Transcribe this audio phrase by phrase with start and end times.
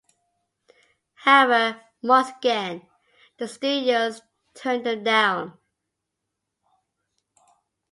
[1.13, 2.87] However, once again,
[3.37, 4.23] the studios
[4.55, 5.59] turned them down.